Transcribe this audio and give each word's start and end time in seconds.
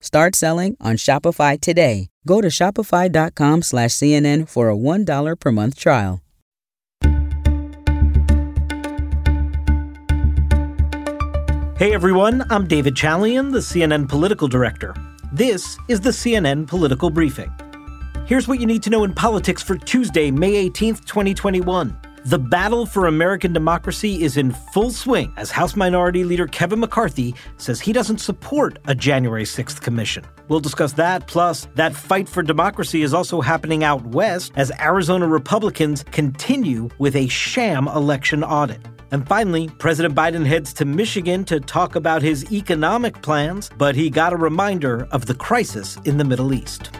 Start 0.00 0.34
selling 0.34 0.76
on 0.80 0.96
Shopify 0.96 1.60
today. 1.60 2.08
Go 2.26 2.40
to 2.40 2.48
shopify.com 2.48 3.62
slash 3.62 3.90
CNN 3.90 4.48
for 4.48 4.70
a 4.70 4.76
$1 4.76 5.38
per 5.38 5.52
month 5.52 5.78
trial. 5.78 6.20
Hey 11.76 11.94
everyone, 11.94 12.44
I'm 12.50 12.66
David 12.66 12.94
Chalian, 12.94 13.52
the 13.52 13.60
CNN 13.60 14.06
political 14.06 14.48
director. 14.48 14.94
This 15.32 15.78
is 15.88 16.00
the 16.00 16.10
CNN 16.10 16.66
Political 16.66 17.10
Briefing. 17.10 17.50
Here's 18.26 18.46
what 18.46 18.60
you 18.60 18.66
need 18.66 18.82
to 18.82 18.90
know 18.90 19.04
in 19.04 19.14
politics 19.14 19.62
for 19.62 19.76
Tuesday, 19.76 20.30
May 20.30 20.68
18th, 20.68 21.04
2021. 21.06 21.99
The 22.26 22.38
battle 22.38 22.84
for 22.84 23.06
American 23.06 23.54
democracy 23.54 24.22
is 24.22 24.36
in 24.36 24.52
full 24.52 24.90
swing 24.90 25.32
as 25.38 25.50
House 25.50 25.74
Minority 25.74 26.22
Leader 26.22 26.46
Kevin 26.46 26.78
McCarthy 26.78 27.34
says 27.56 27.80
he 27.80 27.94
doesn't 27.94 28.18
support 28.18 28.78
a 28.84 28.94
January 28.94 29.44
6th 29.44 29.80
commission. 29.80 30.26
We'll 30.48 30.60
discuss 30.60 30.92
that, 30.94 31.26
plus, 31.26 31.66
that 31.76 31.94
fight 31.94 32.28
for 32.28 32.42
democracy 32.42 33.00
is 33.00 33.14
also 33.14 33.40
happening 33.40 33.84
out 33.84 34.04
west 34.04 34.52
as 34.54 34.70
Arizona 34.78 35.26
Republicans 35.26 36.04
continue 36.10 36.90
with 36.98 37.16
a 37.16 37.26
sham 37.28 37.88
election 37.88 38.44
audit. 38.44 38.86
And 39.12 39.26
finally, 39.26 39.68
President 39.78 40.14
Biden 40.14 40.44
heads 40.44 40.74
to 40.74 40.84
Michigan 40.84 41.46
to 41.46 41.58
talk 41.58 41.96
about 41.96 42.20
his 42.20 42.52
economic 42.52 43.22
plans, 43.22 43.70
but 43.78 43.94
he 43.94 44.10
got 44.10 44.34
a 44.34 44.36
reminder 44.36 45.08
of 45.10 45.24
the 45.24 45.34
crisis 45.34 45.96
in 46.04 46.18
the 46.18 46.24
Middle 46.24 46.52
East. 46.52 46.90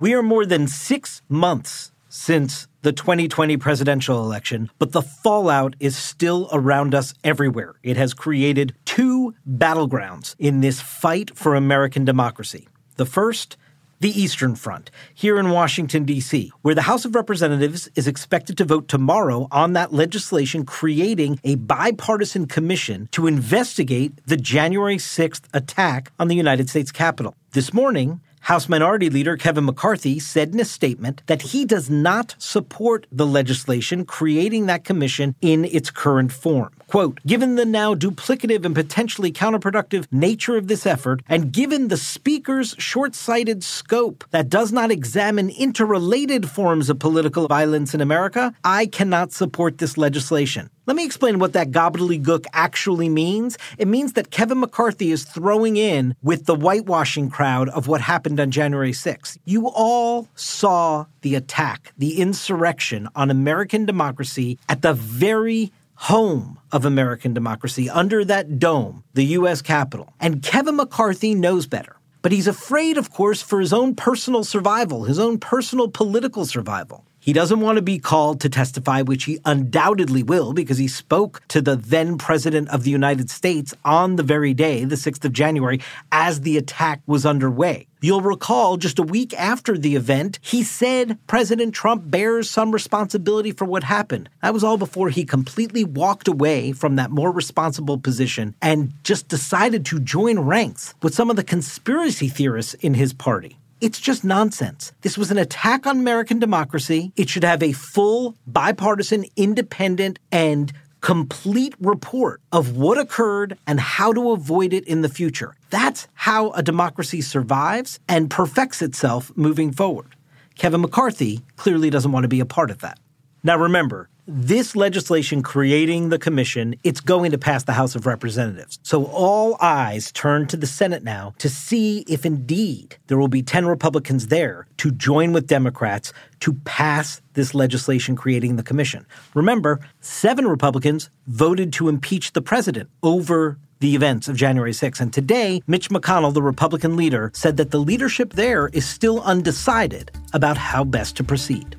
We 0.00 0.12
are 0.12 0.24
more 0.24 0.44
than 0.44 0.66
six 0.66 1.22
months 1.28 1.92
since 2.10 2.68
the 2.82 2.92
2020 2.92 3.56
presidential 3.56 4.22
election, 4.22 4.70
but 4.78 4.92
the 4.92 5.00
fallout 5.00 5.74
is 5.80 5.96
still 5.96 6.48
around 6.52 6.94
us 6.94 7.14
everywhere. 7.24 7.76
It 7.82 7.96
has 7.96 8.12
created 8.12 8.74
two 8.84 9.34
battlegrounds 9.48 10.34
in 10.38 10.60
this 10.60 10.80
fight 10.80 11.36
for 11.36 11.54
American 11.54 12.04
democracy. 12.04 12.68
The 12.96 13.06
first, 13.06 13.56
the 14.00 14.18
Eastern 14.18 14.56
Front, 14.56 14.90
here 15.14 15.38
in 15.38 15.50
Washington, 15.50 16.04
D.C., 16.04 16.50
where 16.62 16.74
the 16.74 16.82
House 16.82 17.04
of 17.04 17.14
Representatives 17.14 17.88
is 17.94 18.08
expected 18.08 18.56
to 18.58 18.64
vote 18.64 18.88
tomorrow 18.88 19.46
on 19.50 19.74
that 19.74 19.92
legislation 19.92 20.64
creating 20.64 21.38
a 21.44 21.54
bipartisan 21.56 22.46
commission 22.46 23.08
to 23.12 23.26
investigate 23.26 24.12
the 24.26 24.38
January 24.38 24.96
6th 24.96 25.42
attack 25.52 26.12
on 26.18 26.28
the 26.28 26.34
United 26.34 26.70
States 26.70 26.90
Capitol. 26.90 27.34
This 27.52 27.74
morning, 27.74 28.20
House 28.50 28.68
Minority 28.68 29.08
Leader 29.10 29.36
Kevin 29.36 29.64
McCarthy 29.64 30.18
said 30.18 30.52
in 30.52 30.58
a 30.58 30.64
statement 30.64 31.22
that 31.26 31.40
he 31.40 31.64
does 31.64 31.88
not 31.88 32.34
support 32.40 33.06
the 33.12 33.24
legislation 33.24 34.04
creating 34.04 34.66
that 34.66 34.82
commission 34.82 35.36
in 35.40 35.64
its 35.66 35.92
current 35.92 36.32
form. 36.32 36.72
Quote, 36.90 37.20
given 37.24 37.54
the 37.54 37.64
now 37.64 37.94
duplicative 37.94 38.64
and 38.64 38.74
potentially 38.74 39.30
counterproductive 39.30 40.08
nature 40.10 40.56
of 40.56 40.66
this 40.66 40.84
effort, 40.84 41.22
and 41.28 41.52
given 41.52 41.86
the 41.86 41.96
Speaker's 41.96 42.74
short 42.78 43.14
sighted 43.14 43.62
scope 43.62 44.24
that 44.32 44.48
does 44.48 44.72
not 44.72 44.90
examine 44.90 45.50
interrelated 45.50 46.50
forms 46.50 46.90
of 46.90 46.98
political 46.98 47.46
violence 47.46 47.94
in 47.94 48.00
America, 48.00 48.52
I 48.64 48.86
cannot 48.86 49.32
support 49.32 49.78
this 49.78 49.96
legislation. 49.96 50.68
Let 50.86 50.96
me 50.96 51.04
explain 51.04 51.38
what 51.38 51.52
that 51.52 51.70
gobbledygook 51.70 52.46
actually 52.52 53.08
means. 53.08 53.56
It 53.78 53.86
means 53.86 54.14
that 54.14 54.32
Kevin 54.32 54.58
McCarthy 54.58 55.12
is 55.12 55.22
throwing 55.22 55.76
in 55.76 56.16
with 56.20 56.46
the 56.46 56.56
whitewashing 56.56 57.30
crowd 57.30 57.68
of 57.68 57.86
what 57.86 58.00
happened 58.00 58.40
on 58.40 58.50
January 58.50 58.90
6th. 58.90 59.38
You 59.44 59.68
all 59.68 60.26
saw 60.34 61.06
the 61.20 61.36
attack, 61.36 61.92
the 61.96 62.20
insurrection 62.20 63.08
on 63.14 63.30
American 63.30 63.86
democracy 63.86 64.58
at 64.68 64.82
the 64.82 64.92
very 64.92 65.70
home 66.00 66.58
of 66.72 66.86
American 66.86 67.34
democracy, 67.34 67.90
under 67.90 68.24
that 68.24 68.58
dome, 68.58 69.04
the 69.12 69.36
U.S. 69.38 69.60
Capitol. 69.60 70.14
And 70.18 70.42
Kevin 70.42 70.76
McCarthy 70.76 71.34
knows 71.34 71.66
better. 71.66 71.96
But 72.22 72.32
he's 72.32 72.46
afraid, 72.46 72.96
of 72.96 73.10
course, 73.10 73.42
for 73.42 73.60
his 73.60 73.72
own 73.72 73.94
personal 73.94 74.42
survival, 74.44 75.04
his 75.04 75.18
own 75.18 75.38
personal 75.38 75.88
political 75.88 76.46
survival. 76.46 77.04
He 77.22 77.34
doesn't 77.34 77.60
want 77.60 77.76
to 77.76 77.82
be 77.82 77.98
called 77.98 78.40
to 78.40 78.48
testify, 78.48 79.02
which 79.02 79.24
he 79.24 79.38
undoubtedly 79.44 80.22
will, 80.22 80.54
because 80.54 80.78
he 80.78 80.88
spoke 80.88 81.42
to 81.48 81.60
the 81.60 81.76
then 81.76 82.16
President 82.16 82.70
of 82.70 82.82
the 82.82 82.90
United 82.90 83.28
States 83.28 83.74
on 83.84 84.16
the 84.16 84.22
very 84.22 84.54
day, 84.54 84.84
the 84.84 84.96
6th 84.96 85.22
of 85.26 85.34
January, 85.34 85.80
as 86.10 86.40
the 86.40 86.56
attack 86.56 87.02
was 87.06 87.26
underway. 87.26 87.86
You'll 88.00 88.22
recall 88.22 88.78
just 88.78 88.98
a 88.98 89.02
week 89.02 89.34
after 89.34 89.76
the 89.76 89.96
event, 89.96 90.38
he 90.40 90.62
said 90.62 91.18
President 91.26 91.74
Trump 91.74 92.10
bears 92.10 92.48
some 92.48 92.72
responsibility 92.72 93.52
for 93.52 93.66
what 93.66 93.84
happened. 93.84 94.30
That 94.40 94.54
was 94.54 94.64
all 94.64 94.78
before 94.78 95.10
he 95.10 95.26
completely 95.26 95.84
walked 95.84 96.26
away 96.26 96.72
from 96.72 96.96
that 96.96 97.10
more 97.10 97.30
responsible 97.30 97.98
position 97.98 98.54
and 98.62 98.94
just 99.04 99.28
decided 99.28 99.84
to 99.86 100.00
join 100.00 100.38
ranks 100.40 100.94
with 101.02 101.14
some 101.14 101.28
of 101.28 101.36
the 101.36 101.44
conspiracy 101.44 102.28
theorists 102.28 102.72
in 102.72 102.94
his 102.94 103.12
party. 103.12 103.58
It's 103.80 103.98
just 103.98 104.24
nonsense. 104.24 104.92
This 105.00 105.16
was 105.16 105.30
an 105.30 105.38
attack 105.38 105.86
on 105.86 106.00
American 106.00 106.38
democracy. 106.38 107.12
It 107.16 107.30
should 107.30 107.44
have 107.44 107.62
a 107.62 107.72
full, 107.72 108.36
bipartisan, 108.46 109.24
independent, 109.36 110.18
and 110.30 110.70
complete 111.00 111.74
report 111.80 112.42
of 112.52 112.76
what 112.76 112.98
occurred 112.98 113.56
and 113.66 113.80
how 113.80 114.12
to 114.12 114.32
avoid 114.32 114.74
it 114.74 114.86
in 114.86 115.00
the 115.00 115.08
future. 115.08 115.54
That's 115.70 116.08
how 116.12 116.50
a 116.50 116.62
democracy 116.62 117.22
survives 117.22 118.00
and 118.06 118.28
perfects 118.28 118.82
itself 118.82 119.32
moving 119.34 119.72
forward. 119.72 120.14
Kevin 120.56 120.82
McCarthy 120.82 121.40
clearly 121.56 121.88
doesn't 121.88 122.12
want 122.12 122.24
to 122.24 122.28
be 122.28 122.40
a 122.40 122.44
part 122.44 122.70
of 122.70 122.80
that. 122.80 122.98
Now 123.42 123.56
remember, 123.56 124.10
this 124.32 124.76
legislation 124.76 125.42
creating 125.42 126.10
the 126.10 126.18
commission, 126.18 126.76
it's 126.84 127.00
going 127.00 127.32
to 127.32 127.38
pass 127.38 127.64
the 127.64 127.72
House 127.72 127.96
of 127.96 128.06
Representatives. 128.06 128.78
So 128.84 129.06
all 129.06 129.56
eyes 129.60 130.12
turn 130.12 130.46
to 130.46 130.56
the 130.56 130.68
Senate 130.68 131.02
now 131.02 131.34
to 131.38 131.48
see 131.48 132.04
if 132.08 132.24
indeed 132.24 132.96
there 133.08 133.18
will 133.18 133.26
be 133.26 133.42
10 133.42 133.66
Republicans 133.66 134.28
there 134.28 134.68
to 134.76 134.92
join 134.92 135.32
with 135.32 135.48
Democrats 135.48 136.12
to 136.40 136.52
pass 136.64 137.20
this 137.32 137.54
legislation 137.56 138.14
creating 138.14 138.54
the 138.54 138.62
commission. 138.62 139.04
Remember, 139.34 139.80
seven 140.00 140.46
Republicans 140.46 141.10
voted 141.26 141.72
to 141.72 141.88
impeach 141.88 142.32
the 142.32 142.42
president 142.42 142.88
over 143.02 143.58
the 143.80 143.96
events 143.96 144.28
of 144.28 144.36
January 144.36 144.72
6. 144.72 145.00
And 145.00 145.12
today, 145.12 145.60
Mitch 145.66 145.90
McConnell, 145.90 146.32
the 146.32 146.42
Republican 146.42 146.96
leader, 146.96 147.32
said 147.34 147.56
that 147.56 147.72
the 147.72 147.78
leadership 147.78 148.34
there 148.34 148.68
is 148.68 148.86
still 148.86 149.22
undecided 149.22 150.12
about 150.32 150.56
how 150.56 150.84
best 150.84 151.16
to 151.16 151.24
proceed. 151.24 151.76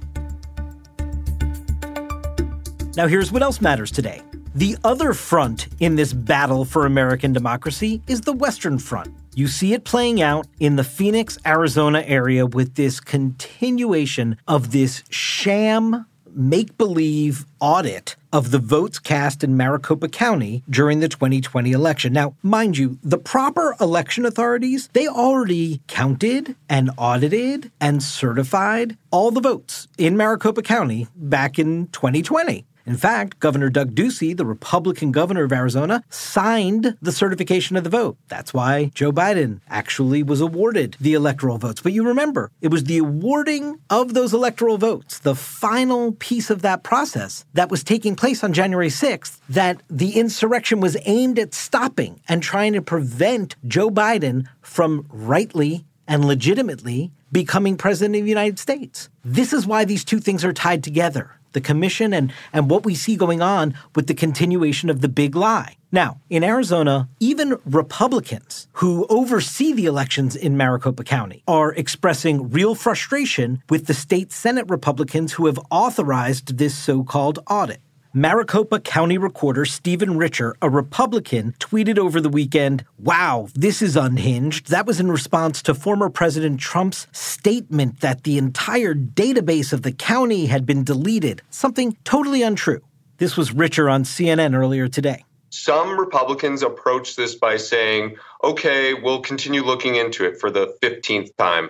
Now, 2.98 3.08
here's 3.08 3.32
what 3.32 3.42
else 3.42 3.62
matters 3.62 3.90
today. 3.90 4.22
The 4.54 4.76
other 4.84 5.14
front 5.14 5.70
in 5.80 5.96
this 5.96 6.12
battle 6.12 6.66
for 6.66 6.86
American 6.86 7.32
democracy 7.32 8.02
is 8.06 8.22
the 8.22 8.34
Western 8.34 8.78
Front. 8.80 9.16
You 9.34 9.48
see 9.48 9.74
it 9.74 9.86
playing 9.86 10.22
out 10.22 10.46
in 10.60 10.76
the 10.76 10.84
Phoenix, 10.84 11.38
Arizona 11.46 12.02
area 12.02 12.46
with 12.46 12.76
this 12.76 13.00
continuation 13.00 14.36
of 14.46 14.72
this 14.72 15.04
sham 15.10 16.06
make 16.34 16.78
believe 16.78 17.46
audit 17.60 18.16
of 18.34 18.52
the 18.52 18.60
votes 18.60 19.00
cast 19.00 19.44
in 19.44 19.58
Maricopa 19.58 20.08
County 20.08 20.64
during 20.70 21.00
the 21.00 21.10
2020 21.10 21.72
election. 21.72 22.14
Now, 22.14 22.36
mind 22.42 22.78
you, 22.78 22.98
the 23.04 23.18
proper 23.18 23.76
election 23.80 24.26
authorities, 24.26 24.90
they 24.94 25.08
already 25.08 25.82
counted 25.88 26.56
and 26.70 26.92
audited 26.98 27.72
and 27.80 28.02
certified 28.02 28.98
all 29.12 29.32
the 29.32 29.42
votes 29.42 29.88
in 29.98 30.16
Maricopa 30.16 30.62
County 30.62 31.08
back 31.16 31.60
in 31.60 31.88
2020. 31.88 32.66
In 32.86 32.98
fact, 32.98 33.40
Governor 33.40 33.70
Doug 33.70 33.94
Ducey, 33.94 34.36
the 34.36 34.46
Republican 34.46 35.12
governor 35.12 35.44
of 35.44 35.52
Arizona, 35.52 36.04
signed 36.10 36.98
the 37.02 37.12
certification 37.12 37.76
of 37.76 37.84
the 37.84 37.90
vote. 37.90 38.18
That's 38.28 38.54
why 38.54 38.92
Joe 38.96 39.12
Biden 39.12 39.62
actually 39.70 40.24
was 40.24 40.42
awarded 40.42 40.98
the 41.00 41.14
electoral 41.14 41.58
votes. 41.58 41.82
But 41.82 41.94
you 41.94 42.04
remember, 42.04 42.52
it 42.62 42.70
was 42.70 42.86
the 42.86 43.00
awarding 43.00 43.80
of 43.90 44.14
those 44.14 44.34
electoral 44.34 44.78
votes, 44.78 45.20
the 45.20 45.36
final 45.36 46.14
piece 46.14 46.50
of 46.50 46.62
that 46.62 46.84
process 46.84 47.46
that 47.54 47.70
was 47.70 47.84
taking 47.84 48.16
place 48.16 48.44
on 48.44 48.54
January 48.54 48.90
6th, 48.90 49.40
that 49.50 49.82
the 49.90 50.20
insurrection 50.20 50.80
was 50.80 50.98
aimed 51.06 51.38
at 51.38 51.54
stopping 51.54 52.20
and 52.28 52.42
trying 52.42 52.74
to 52.74 52.82
prevent 52.82 53.56
Joe 53.68 53.90
Biden 53.90 54.48
from 54.62 55.06
rightly 55.10 55.86
and 56.08 56.26
legitimately 56.26 57.12
becoming 57.32 57.78
president 57.78 58.16
of 58.18 58.24
the 58.24 58.30
United 58.30 58.60
States. 58.60 59.10
This 59.24 59.54
is 59.54 59.66
why 59.66 59.86
these 59.86 60.04
two 60.04 60.20
things 60.20 60.44
are 60.44 60.52
tied 60.52 60.84
together 60.84 61.38
the 61.54 61.62
commission 61.62 62.14
and, 62.14 62.34
and 62.54 62.70
what 62.70 62.86
we 62.86 62.96
see 62.96 63.16
going 63.16 63.42
on 63.42 63.76
with 63.96 64.08
the 64.08 64.14
continuation 64.14 64.90
of 64.90 65.02
the 65.02 65.08
big 65.08 65.36
lie. 65.36 65.76
Now, 65.92 66.22
in 66.30 66.44
Arizona, 66.44 67.10
even 67.20 67.60
Republicans 67.66 68.68
who 68.74 69.06
oversee 69.10 69.74
the 69.74 69.88
elections 69.88 70.36
in 70.36 70.56
Maricopa 70.56 71.04
County 71.04 71.44
are 71.48 71.74
expressing 71.74 72.50
real 72.50 72.76
frustration 72.76 73.62
with 73.70 73.88
the 73.88 73.94
state 73.94 74.32
Senate 74.32 74.70
Republicans 74.70 75.34
who 75.34 75.48
have 75.48 75.60
authorized 75.70 76.58
this 76.58 76.76
so 76.76 77.04
called 77.04 77.40
audit. 77.50 77.82
Maricopa 78.14 78.82
County 78.82 79.18
Recorder 79.18 79.64
Stephen 79.64 80.18
Richer, 80.18 80.54
a 80.62 80.70
Republican, 80.70 81.54
tweeted 81.60 81.98
over 81.98 82.20
the 82.20 82.28
weekend, 82.28 82.84
Wow, 83.00 83.48
this 83.56 83.82
is 83.82 83.96
unhinged. 83.96 84.70
That 84.70 84.86
was 84.86 85.00
in 85.00 85.10
response 85.10 85.62
to 85.62 85.74
former 85.74 86.10
President 86.10 86.60
Trump's 86.60 87.08
statement 87.14 88.02
that 88.02 88.26
the 88.26 88.38
entire 88.38 88.94
database 88.94 89.72
of 89.72 89.84
the 89.84 89.94
county 89.94 90.48
had 90.48 90.66
been 90.66 90.84
deleted, 90.84 91.42
something 91.52 91.96
totally 92.04 92.42
untrue. 92.44 92.82
This 93.16 93.38
was 93.38 93.54
Richer 93.54 93.90
on 93.90 94.04
CNN 94.04 94.58
earlier 94.58 94.90
today. 94.90 95.24
Some 95.50 95.98
Republicans 95.98 96.64
approach 96.64 97.16
this 97.16 97.36
by 97.36 97.56
saying, 97.56 98.18
okay, 98.44 98.94
we'll 98.94 99.22
continue 99.22 99.64
looking 99.64 99.96
into 99.96 100.26
it 100.26 100.38
for 100.38 100.52
the 100.52 100.76
15th 100.82 101.34
time. 101.38 101.70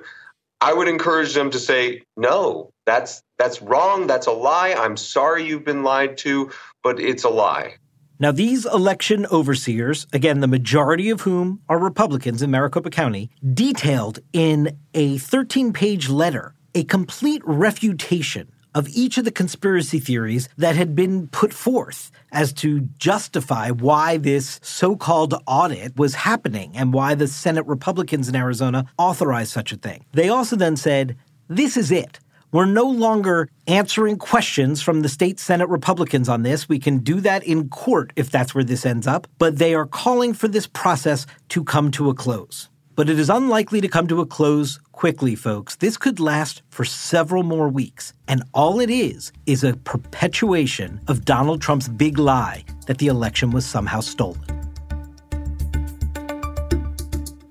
I 0.61 0.73
would 0.73 0.87
encourage 0.87 1.33
them 1.33 1.49
to 1.51 1.59
say, 1.59 2.03
no, 2.15 2.71
that's 2.85 3.23
that's 3.39 3.61
wrong, 3.61 4.05
that's 4.05 4.27
a 4.27 4.31
lie. 4.31 4.73
I'm 4.77 4.95
sorry 4.95 5.45
you've 5.45 5.65
been 5.65 5.83
lied 5.83 6.17
to, 6.19 6.51
but 6.83 6.99
it's 6.99 7.23
a 7.23 7.29
lie. 7.29 7.75
Now, 8.19 8.31
these 8.31 8.67
election 8.67 9.25
overseers, 9.31 10.05
again, 10.13 10.41
the 10.41 10.47
majority 10.47 11.09
of 11.09 11.21
whom 11.21 11.61
are 11.67 11.79
Republicans 11.79 12.43
in 12.43 12.51
Maricopa 12.51 12.91
County, 12.91 13.31
detailed 13.55 14.19
in 14.31 14.77
a 14.93 15.17
13 15.17 15.73
page 15.73 16.07
letter 16.07 16.53
a 16.75 16.83
complete 16.83 17.41
refutation 17.45 18.51
of 18.73 18.87
each 18.89 19.17
of 19.17 19.25
the 19.25 19.31
conspiracy 19.31 19.99
theories 19.99 20.49
that 20.57 20.75
had 20.75 20.95
been 20.95 21.27
put 21.27 21.53
forth 21.53 22.11
as 22.31 22.53
to 22.53 22.81
justify 22.97 23.69
why 23.69 24.17
this 24.17 24.59
so 24.63 24.95
called 24.95 25.33
audit 25.47 25.95
was 25.97 26.15
happening 26.15 26.71
and 26.75 26.93
why 26.93 27.15
the 27.15 27.27
Senate 27.27 27.65
Republicans 27.67 28.29
in 28.29 28.35
Arizona 28.35 28.85
authorized 28.97 29.51
such 29.51 29.71
a 29.71 29.77
thing. 29.77 30.05
They 30.13 30.29
also 30.29 30.55
then 30.55 30.77
said, 30.77 31.17
This 31.47 31.77
is 31.77 31.91
it. 31.91 32.19
We're 32.51 32.65
no 32.65 32.83
longer 32.83 33.47
answering 33.65 34.17
questions 34.17 34.81
from 34.81 35.01
the 35.01 35.09
state 35.09 35.39
Senate 35.39 35.69
Republicans 35.69 36.27
on 36.27 36.43
this. 36.43 36.67
We 36.67 36.79
can 36.79 36.97
do 36.97 37.21
that 37.21 37.45
in 37.45 37.69
court 37.69 38.11
if 38.17 38.29
that's 38.29 38.53
where 38.53 38.63
this 38.63 38.85
ends 38.85 39.07
up, 39.07 39.25
but 39.37 39.57
they 39.57 39.73
are 39.73 39.85
calling 39.85 40.33
for 40.33 40.49
this 40.49 40.67
process 40.67 41.25
to 41.49 41.63
come 41.63 41.91
to 41.91 42.09
a 42.09 42.13
close. 42.13 42.67
But 42.95 43.09
it 43.09 43.17
is 43.17 43.29
unlikely 43.29 43.79
to 43.81 43.87
come 43.87 44.07
to 44.07 44.19
a 44.19 44.25
close 44.25 44.79
quickly, 45.01 45.33
folks. 45.33 45.77
This 45.77 45.97
could 45.97 46.19
last 46.19 46.61
for 46.69 46.85
several 46.85 47.41
more 47.41 47.67
weeks. 47.67 48.13
And 48.27 48.43
all 48.53 48.79
it 48.79 48.91
is, 48.91 49.31
is 49.47 49.63
a 49.63 49.73
perpetuation 49.73 51.01
of 51.07 51.25
Donald 51.25 51.59
Trump's 51.59 51.87
big 51.87 52.19
lie 52.19 52.63
that 52.85 52.99
the 52.99 53.07
election 53.07 53.49
was 53.49 53.65
somehow 53.65 54.01
stolen. 54.01 54.45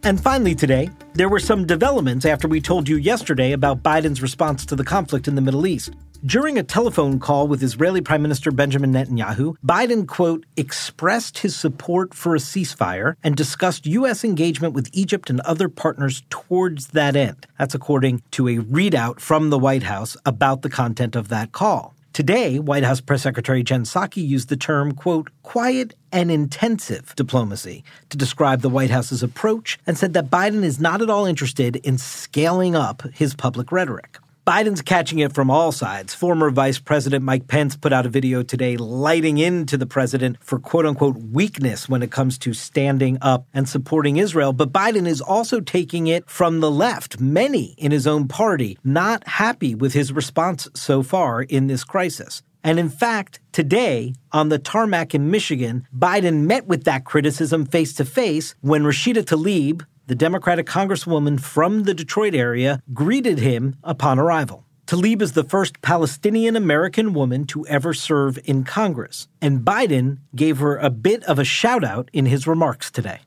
And 0.04 0.22
finally, 0.22 0.54
today, 0.54 0.90
there 1.14 1.28
were 1.28 1.40
some 1.40 1.66
developments 1.66 2.24
after 2.24 2.46
we 2.46 2.60
told 2.60 2.88
you 2.88 2.96
yesterday 2.98 3.50
about 3.50 3.82
Biden's 3.82 4.22
response 4.22 4.64
to 4.66 4.76
the 4.76 4.84
conflict 4.84 5.26
in 5.26 5.34
the 5.34 5.42
Middle 5.42 5.66
East. 5.66 5.90
During 6.26 6.58
a 6.58 6.62
telephone 6.62 7.18
call 7.18 7.48
with 7.48 7.62
Israeli 7.62 8.02
Prime 8.02 8.20
Minister 8.20 8.50
Benjamin 8.50 8.92
Netanyahu, 8.92 9.54
Biden, 9.64 10.06
quote, 10.06 10.44
expressed 10.54 11.38
his 11.38 11.56
support 11.56 12.12
for 12.12 12.34
a 12.34 12.38
ceasefire 12.38 13.14
and 13.24 13.34
discussed 13.34 13.86
U.S. 13.86 14.22
engagement 14.22 14.74
with 14.74 14.90
Egypt 14.92 15.30
and 15.30 15.40
other 15.40 15.70
partners 15.70 16.22
towards 16.28 16.88
that 16.88 17.16
end. 17.16 17.46
That's 17.58 17.74
according 17.74 18.22
to 18.32 18.48
a 18.48 18.58
readout 18.58 19.18
from 19.18 19.48
the 19.48 19.58
White 19.58 19.84
House 19.84 20.14
about 20.26 20.60
the 20.60 20.68
content 20.68 21.16
of 21.16 21.28
that 21.28 21.52
call. 21.52 21.94
Today, 22.12 22.58
White 22.58 22.84
House 22.84 23.00
Press 23.00 23.22
Secretary 23.22 23.62
Jen 23.62 23.84
Psaki 23.84 24.26
used 24.26 24.50
the 24.50 24.58
term, 24.58 24.92
quote, 24.92 25.30
quiet 25.42 25.94
and 26.12 26.30
intensive 26.30 27.14
diplomacy 27.16 27.82
to 28.10 28.18
describe 28.18 28.60
the 28.60 28.68
White 28.68 28.90
House's 28.90 29.22
approach 29.22 29.78
and 29.86 29.96
said 29.96 30.12
that 30.12 30.28
Biden 30.28 30.64
is 30.64 30.78
not 30.78 31.00
at 31.00 31.08
all 31.08 31.24
interested 31.24 31.76
in 31.76 31.96
scaling 31.96 32.76
up 32.76 33.04
his 33.14 33.32
public 33.32 33.72
rhetoric. 33.72 34.18
Biden's 34.46 34.80
catching 34.80 35.18
it 35.18 35.34
from 35.34 35.50
all 35.50 35.70
sides. 35.70 36.14
Former 36.14 36.50
Vice 36.50 36.78
President 36.78 37.22
Mike 37.22 37.46
Pence 37.46 37.76
put 37.76 37.92
out 37.92 38.06
a 38.06 38.08
video 38.08 38.42
today 38.42 38.78
lighting 38.78 39.36
into 39.36 39.76
the 39.76 39.86
president 39.86 40.38
for 40.40 40.58
quote 40.58 40.86
unquote 40.86 41.16
weakness 41.18 41.90
when 41.90 42.02
it 42.02 42.10
comes 42.10 42.38
to 42.38 42.54
standing 42.54 43.18
up 43.20 43.46
and 43.52 43.68
supporting 43.68 44.16
Israel. 44.16 44.54
But 44.54 44.72
Biden 44.72 45.06
is 45.06 45.20
also 45.20 45.60
taking 45.60 46.06
it 46.06 46.28
from 46.28 46.60
the 46.60 46.70
left. 46.70 47.20
Many 47.20 47.74
in 47.76 47.92
his 47.92 48.06
own 48.06 48.28
party 48.28 48.78
not 48.82 49.26
happy 49.28 49.74
with 49.74 49.92
his 49.92 50.10
response 50.10 50.68
so 50.74 51.02
far 51.02 51.42
in 51.42 51.66
this 51.66 51.84
crisis. 51.84 52.42
And 52.62 52.78
in 52.78 52.90
fact, 52.90 53.40
today 53.52 54.14
on 54.32 54.50
the 54.50 54.58
tarmac 54.58 55.14
in 55.14 55.30
Michigan, 55.30 55.86
Biden 55.96 56.42
met 56.42 56.66
with 56.66 56.84
that 56.84 57.04
criticism 57.04 57.64
face 57.64 57.94
to 57.94 58.04
face 58.04 58.54
when 58.60 58.84
Rashida 58.84 59.24
Tlaib, 59.24 59.84
the 60.10 60.16
Democratic 60.16 60.66
Congresswoman 60.66 61.38
from 61.38 61.84
the 61.84 61.94
Detroit 61.94 62.34
area, 62.34 62.82
greeted 62.92 63.38
him 63.38 63.76
upon 63.84 64.18
arrival. 64.18 64.64
Tlaib 64.88 65.22
is 65.22 65.34
the 65.34 65.44
first 65.44 65.80
Palestinian 65.82 66.56
American 66.56 67.12
woman 67.12 67.46
to 67.46 67.64
ever 67.68 67.94
serve 67.94 68.36
in 68.44 68.64
Congress, 68.64 69.28
and 69.40 69.60
Biden 69.60 70.18
gave 70.34 70.58
her 70.58 70.76
a 70.76 70.90
bit 70.90 71.22
of 71.26 71.38
a 71.38 71.44
shout 71.44 71.84
out 71.84 72.10
in 72.12 72.26
his 72.26 72.44
remarks 72.48 72.90
today. 72.90 73.20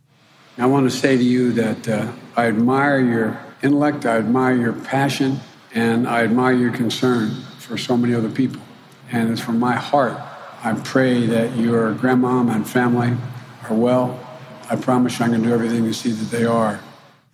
I 0.57 0.65
want 0.65 0.91
to 0.91 0.93
say 0.93 1.15
to 1.15 1.23
you 1.23 1.53
that 1.53 1.87
uh, 1.87 2.11
I 2.35 2.47
admire 2.47 2.99
your 2.99 3.39
intellect, 3.61 4.05
I 4.05 4.17
admire 4.17 4.57
your 4.57 4.73
passion, 4.73 5.39
and 5.73 6.05
I 6.05 6.25
admire 6.25 6.51
your 6.51 6.73
concern 6.73 7.31
for 7.59 7.77
so 7.77 7.95
many 7.95 8.13
other 8.13 8.29
people. 8.29 8.61
And 9.09 9.31
it's 9.31 9.39
from 9.39 9.57
my 9.57 9.75
heart. 9.75 10.19
I 10.65 10.73
pray 10.83 11.27
that 11.27 11.55
your 11.55 11.93
grandmom 11.93 12.53
and 12.53 12.69
family 12.69 13.15
are 13.69 13.73
well 13.73 14.19
I 14.69 14.75
promise 14.75 15.19
you 15.19 15.25
I'm 15.25 15.31
going 15.31 15.43
to 15.43 15.49
do 15.49 15.53
everything 15.53 15.83
to 15.83 15.93
see 15.93 16.11
that 16.11 16.35
they 16.35 16.45
are. 16.45 16.79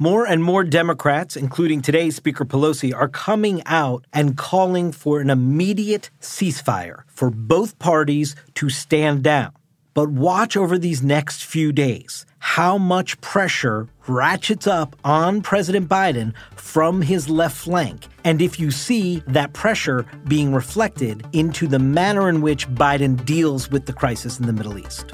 More 0.01 0.25
and 0.25 0.41
more 0.41 0.63
Democrats, 0.63 1.35
including 1.35 1.81
today's 1.81 2.15
Speaker 2.15 2.45
Pelosi, 2.45 2.95
are 2.95 3.09
coming 3.09 3.61
out 3.65 4.05
and 4.13 4.37
calling 4.37 4.93
for 4.93 5.19
an 5.19 5.29
immediate 5.29 6.09
ceasefire 6.21 7.03
for 7.07 7.29
both 7.29 7.77
parties 7.79 8.35
to 8.55 8.69
stand 8.69 9.23
down. 9.23 9.51
But 9.93 10.09
watch 10.09 10.55
over 10.55 10.77
these 10.77 11.03
next 11.03 11.43
few 11.43 11.73
days 11.73 12.25
how 12.39 12.77
much 12.77 13.19
pressure 13.19 13.89
ratchets 14.07 14.67
up 14.67 14.95
on 15.03 15.41
President 15.41 15.89
Biden 15.89 16.33
from 16.55 17.01
his 17.01 17.29
left 17.29 17.57
flank. 17.57 18.07
And 18.23 18.41
if 18.41 18.57
you 18.57 18.71
see 18.71 19.21
that 19.27 19.51
pressure 19.51 20.05
being 20.29 20.53
reflected 20.53 21.25
into 21.33 21.67
the 21.67 21.79
manner 21.79 22.29
in 22.29 22.39
which 22.39 22.69
Biden 22.69 23.25
deals 23.25 23.69
with 23.69 23.85
the 23.85 23.93
crisis 23.93 24.39
in 24.39 24.47
the 24.47 24.53
Middle 24.53 24.77
East. 24.77 25.13